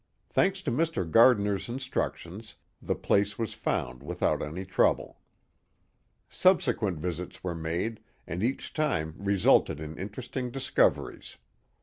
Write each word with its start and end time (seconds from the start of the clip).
Thanks 0.31 0.63
to 0.63 0.71
Mr. 0.71 1.05
Gardiner's 1.07 1.69
instructions, 1.69 2.55
the 2.81 2.95
place 2.95 3.37
was 3.37 3.53
found 3.53 4.01
without 4.01 4.41
any 4.41 4.65
trouble. 4.65 5.19
Subsequent 6.27 6.97
visits 6.97 7.43
were 7.43 7.53
made, 7.53 7.99
and 8.25 8.41
each 8.41 8.73
time 8.73 9.13
resulted 9.19 9.79
in 9.79 9.95
interesting 9.99 10.49
discoveries. 10.49 11.37